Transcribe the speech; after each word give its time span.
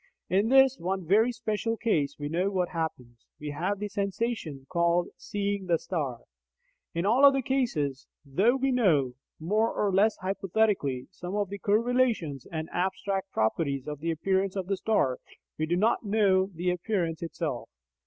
In 0.31 0.49
this 0.49 0.79
one 0.79 1.05
very 1.05 1.31
special 1.31 1.77
case 1.77 2.17
we 2.17 2.27
know 2.27 2.49
what 2.49 2.69
happens: 2.69 3.27
we 3.39 3.51
have 3.51 3.77
the 3.77 3.87
sensation 3.87 4.65
called 4.67 5.09
"seeing 5.15 5.67
the 5.67 5.77
star." 5.77 6.21
In 6.95 7.05
all 7.05 7.23
other 7.23 7.43
cases, 7.43 8.07
though 8.25 8.55
we 8.55 8.71
know 8.71 9.13
(more 9.39 9.71
or 9.71 9.93
less 9.93 10.17
hypothetically) 10.17 11.07
some 11.11 11.35
of 11.35 11.49
the 11.49 11.59
correlations 11.59 12.47
and 12.51 12.67
abstract 12.73 13.31
properties 13.31 13.87
of 13.87 13.99
the 13.99 14.09
appearance 14.09 14.55
of 14.55 14.65
the 14.65 14.77
star, 14.77 15.19
we 15.59 15.67
do 15.67 15.75
not 15.75 16.03
know 16.03 16.47
the 16.51 16.71
appearance 16.71 17.21
itself. 17.21 17.69